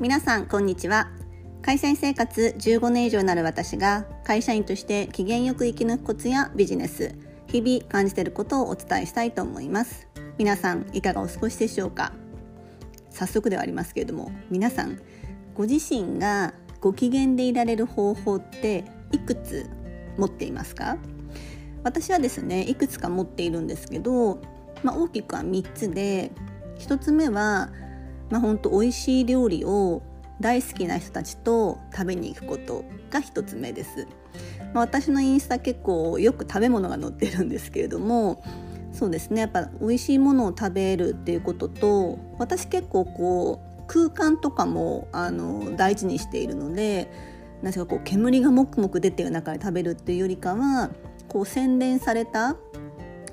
[0.00, 1.08] 皆さんこんにちは。
[1.60, 7.16] 会社員生活15年以上になる私が会社員として機嫌よく生き抜くコツやビジネス
[7.48, 10.06] 日々感じていることをお伝えしたいと思います。
[10.38, 12.12] 皆さんいかがお過ごしでしょうか？
[13.10, 15.00] 早速ではありますけれども皆さん
[15.56, 19.68] ご自身がご機嫌でいられる方法っていくつ
[20.16, 20.96] 持っていますか？
[21.82, 24.40] 私はですねいくつか持っているんですけど、
[24.84, 26.30] まあ、大きくは3つで
[26.78, 27.70] 1つ目は
[28.30, 30.02] まあ、ほんと美味しい料理を
[30.40, 34.06] 大好きな人たちと食べに行くことが1つ目です。
[34.74, 38.42] まあ、私のインスタ結構よく食べ物が載ってるんですけれども
[38.92, 47.10] そうですねやっぱ美味しいものを食べるっていうことと私結構こう空間とかもあの大事にしているので
[47.62, 50.90] なぜかこう煙がもくもく出てる中で食べるっていうよりかは
[51.28, 52.56] こう洗練された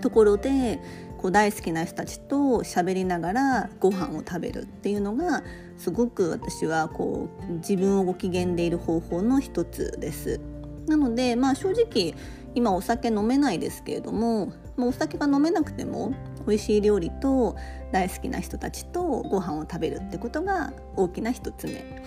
[0.01, 0.79] ところで
[1.25, 5.41] こう大好きな人たちと喋りながらご飯を食べるっていうのが
[5.75, 10.39] すごく私はこう自分をご機嫌でいる方法の一つです。
[10.85, 12.13] なのでまあ正直
[12.53, 16.13] 今お酒飲めないですけれども、まあ、お酒が飲めなくても
[16.45, 17.55] 美味しい料理と
[17.91, 22.03] 大好きな人たちとご飯を食べるってことが大きな一つ目。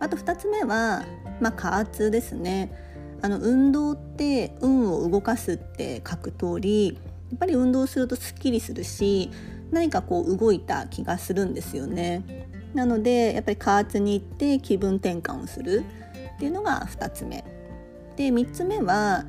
[0.00, 1.04] あと2つ目は、
[1.40, 2.72] まあ、加圧ですね。
[3.22, 6.98] あの運動って運を動かすって書く通り
[7.30, 9.30] やっぱり運動するとすっきりするし
[9.70, 12.48] 何かこう動いた気がするんですよね。
[12.74, 15.84] なのでやっぱり加圧に行って気分転換をする
[16.36, 17.44] っていうのが2つ目。
[18.16, 19.24] で3つ目は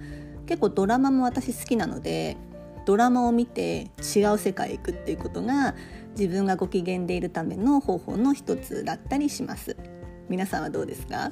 [0.45, 2.37] 結構ドラマも私好きなので
[2.85, 5.75] ドラマを見て違う世界へ行くっていうことが
[6.17, 9.75] 自分がご機嫌でいるための方法の一つだったりします。
[10.29, 11.31] 皆さんはどうですか？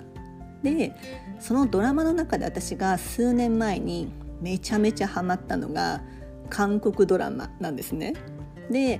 [0.63, 0.93] で
[1.39, 6.01] そのドラマの中で私が数年前にめちゃめちゃハマったのが
[6.49, 8.13] 韓国ドラマなんですね。
[8.69, 8.99] で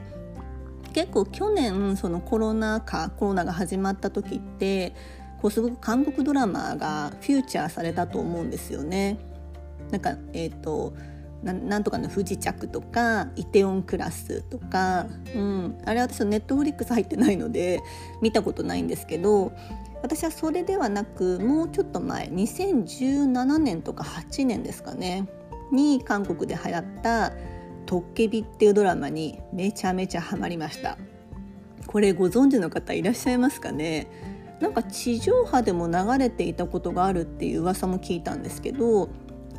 [0.93, 4.93] 結構去年そのコロナ禍コロナが始まった時って
[5.41, 9.17] こうすごく韓国ドラマがフューチャーされたと思うんですよね。
[9.91, 10.93] なんかえっ、ー、と
[11.43, 15.05] なんとかの不時着とかイテオンクラスとか、
[15.35, 17.81] うん、あれ私はネットフリックス入ってないので
[18.21, 19.51] 見たことないんですけど
[20.01, 25.27] 私はそれではなくもうちょっと前2017年とか8年ですかね
[25.71, 27.33] に韓国で流行った
[27.85, 30.97] 「トッケビ」っていうドラマにめちゃめちゃハマりました
[31.87, 34.07] これご存知の方いらっしゃいますかね？
[34.59, 39.09] なんか地上波でも流れていたことがあるっていう噂も聞いたんですけど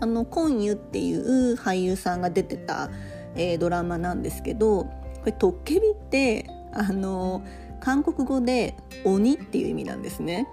[0.01, 2.91] あのコンユっていう俳優さんが出てた、
[3.35, 4.91] えー、ドラマなんですけどこ
[5.27, 7.43] れトッケビってあの
[7.81, 8.75] 韓国語で
[9.05, 10.49] 鬼っていう意味なんですね。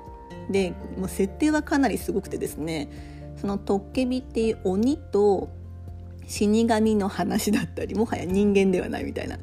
[0.49, 2.89] でもう設定はかなりすごくてですね
[3.37, 5.49] そのトッケビっていう鬼と
[6.27, 9.37] 死神の話だったりもはや人間ではないみたいな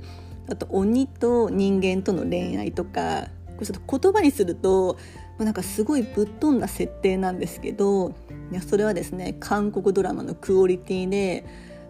[0.48, 4.98] あと鬼と人間との恋愛とかこれちょっと言葉にすると
[5.38, 8.14] なんかすごいぶっ飛んだ設定なんですけど
[8.50, 11.46] いやそれはですね韓国ドラマのクオリティで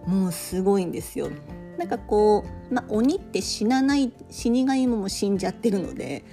[0.07, 1.31] もうすごいんですよ。
[1.79, 6.25] なんかこう、まあ、鬼って死なない死神もも死んじゃってるので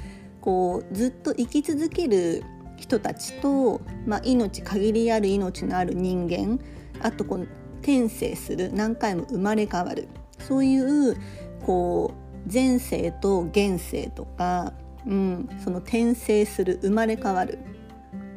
[0.42, 2.44] こうずっと生き続ける
[2.78, 6.60] 人たちと、まあ、命限りある命のある人間
[7.02, 7.46] あとこの
[7.82, 10.08] 転生する何回も生まれ変わる
[10.40, 11.18] そういう
[11.66, 14.74] こう前世と現世とか、
[15.06, 17.60] うん、その転生する生まれ変わる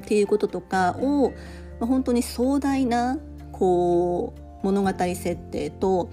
[0.02, 1.36] っていうこととかを、ま
[1.82, 3.18] あ、本当に壮大な
[3.52, 6.10] こう物語設定と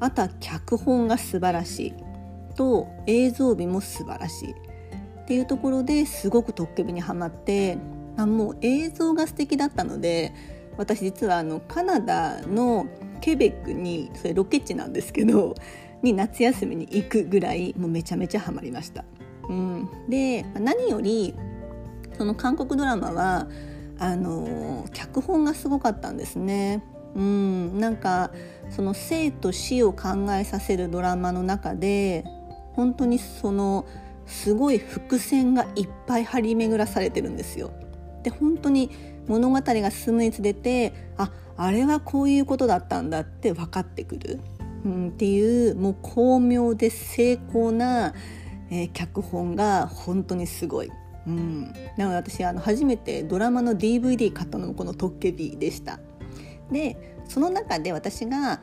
[0.00, 1.94] あとは脚本が素晴らしい
[2.56, 4.69] と映像美も素晴らしい。
[5.30, 7.78] っていうところですごくトッケビにはまって
[8.16, 10.32] あもう映像が素敵だったので
[10.76, 12.88] 私実はあのカナダの
[13.20, 15.54] ケベックにそれロケ地なんですけど
[16.02, 19.04] に夏休みに行くぐらいもうめちゃめちゃハマりました。
[19.48, 21.32] うん、で何より
[22.18, 23.46] その韓国ドラマは
[24.00, 26.82] あの脚本がすごかったんですね。
[27.14, 28.32] うん、なんか
[28.68, 32.24] その生と死を考えさせるドラマの中で
[32.72, 33.86] 本当にその
[34.30, 37.72] すごい伏線がいっぱい張り巡らされてるんですよ。
[38.22, 38.90] で本当に
[39.26, 44.40] 物語が進むにつれてああれはこういうことだったんだって分かってくる、
[44.84, 48.14] うん、っていうもう巧妙で精巧な、
[48.70, 50.90] えー、脚本が本当にすごい。
[51.26, 55.98] うん、なので私あの初めてドラマの DVD 買ったのもこの「トッケビ」でした。
[56.70, 58.60] でその中で私が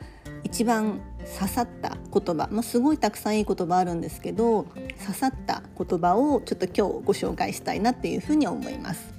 [0.50, 1.00] 一番
[1.38, 4.64] 刺さった言葉、まあ、すごいたくさんいい言葉あるんですけど
[5.04, 9.12] 刺さった言葉をちょっと今日ご紹介したいなっていうふうに思います。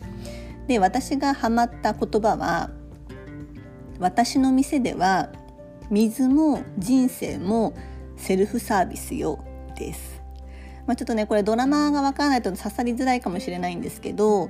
[0.67, 2.69] で私がハマった言葉は
[3.99, 5.29] 私の店では
[5.89, 7.73] 水も人生も
[8.17, 9.43] セルフサービスよ
[9.75, 10.21] です。
[10.85, 14.49] まあ、ちょっとねこれドラマがわからないと刺さりづらいかもしれないんですけど、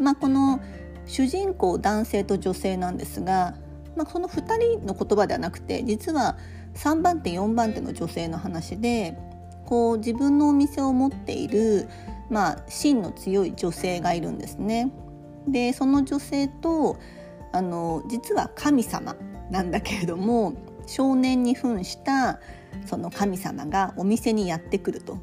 [0.00, 0.60] まあ、この
[1.06, 3.54] 主人公男性と女性なんですが、
[3.96, 6.36] まあ、その2人の言葉ではなくて実は
[6.74, 9.16] 3番手4番手の女性の話で
[9.64, 11.88] こう自分のお店を持っている、
[12.30, 14.92] まあ、芯の強い女性がいるんですね。
[15.48, 16.98] でその女性と
[17.52, 19.16] あの実は神様
[19.50, 20.54] なんだけれども
[20.86, 22.40] 少年に扮した
[22.84, 25.18] その神様がお店にやってくると。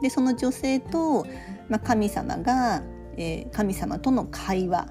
[0.00, 1.26] でその女性と、
[1.68, 2.82] まあ、神様が、
[3.16, 4.88] えー、神様との会話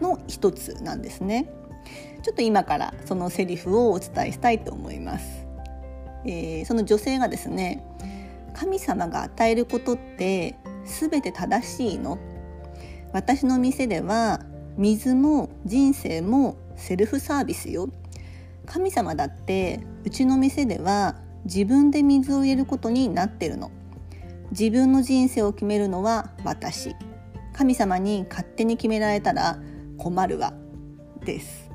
[0.00, 1.52] の一つなんですね。
[2.22, 5.46] ちょっと今からそのセリフをお伝えしたいと思います。
[6.24, 7.84] えー、その女性がですね
[8.54, 12.18] 神様が与えることって全て正しいの？
[13.12, 14.40] 私の店では
[14.76, 17.88] 水も人生もセルフサービスよ。
[18.66, 23.70] 神様だってうちの店では自分で水を入れることになってるの。
[24.50, 26.94] 自分の人生を決めるのは私。
[27.54, 29.58] 神様に勝手に決められたら
[29.96, 30.52] 困るわ。
[31.24, 31.67] です。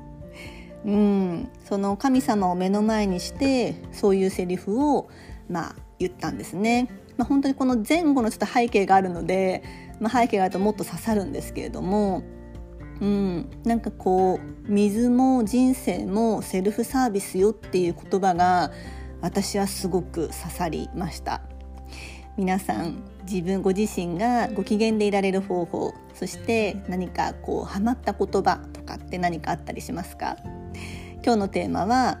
[0.84, 1.48] うん。
[1.64, 5.08] その神様を目の前にしてそういうセリフを
[5.48, 9.62] まあ言ったんですね、まあ、本当にこの前後のちょっと背景があるので、
[10.00, 12.22] まあ、背景があるともっと刺さるんですけれども
[13.00, 18.70] うん、なんかこう水も人生もセルフサービスよっていう言葉が
[19.20, 21.42] 私はすごく刺さりました。
[22.36, 30.36] 皆さん自分ご自身がご機嫌でいられる方法そして何かこうハマった言葉とかって何かあったりしますか？
[31.24, 32.18] 今日のテーマは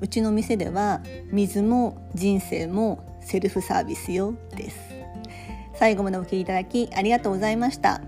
[0.00, 4.78] うちの店では水も人生もセルフサービスよです。
[5.74, 8.00] 最後までお聞きいただきありがとうございました。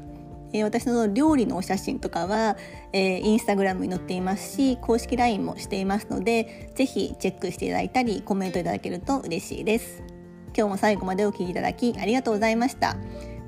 [0.52, 2.56] え、私の料理のお写真とかは、
[2.92, 10.15] えー、インスタグラムに載っていますし公式 LINE もしていますので是非チェックしていただいたりコメントいただけると嬉しいです。
[10.56, 12.96] 今日も最後までお聴きいただきありがとうございました。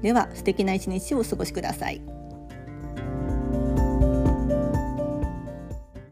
[0.03, 2.18] では素敵な一日をお過ごしください。